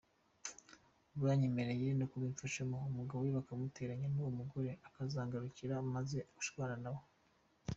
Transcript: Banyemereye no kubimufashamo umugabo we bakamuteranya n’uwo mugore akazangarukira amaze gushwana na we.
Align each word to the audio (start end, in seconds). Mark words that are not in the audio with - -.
Banyemereye 1.23 1.87
no 1.99 2.05
kubimufashamo 2.11 2.75
umugabo 2.91 3.19
we 3.21 3.31
bakamuteranya 3.37 4.07
n’uwo 4.09 4.31
mugore 4.39 4.69
akazangarukira 4.87 5.73
amaze 5.83 6.17
gushwana 6.35 6.75
na 6.83 6.89
we. 6.95 7.01